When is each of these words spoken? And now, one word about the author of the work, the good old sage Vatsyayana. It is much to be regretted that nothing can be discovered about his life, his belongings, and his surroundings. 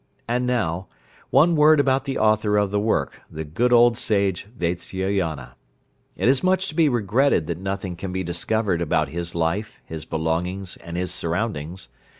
And 0.27 0.47
now, 0.47 0.87
one 1.29 1.55
word 1.55 1.79
about 1.79 2.05
the 2.05 2.17
author 2.17 2.57
of 2.57 2.71
the 2.71 2.79
work, 2.79 3.21
the 3.29 3.43
good 3.43 3.71
old 3.71 3.99
sage 3.99 4.47
Vatsyayana. 4.57 5.51
It 6.17 6.27
is 6.27 6.43
much 6.43 6.67
to 6.69 6.75
be 6.75 6.89
regretted 6.89 7.45
that 7.45 7.59
nothing 7.59 7.95
can 7.95 8.11
be 8.11 8.23
discovered 8.23 8.81
about 8.81 9.09
his 9.09 9.35
life, 9.35 9.79
his 9.85 10.05
belongings, 10.05 10.75
and 10.77 10.97
his 10.97 11.11
surroundings. 11.13 11.87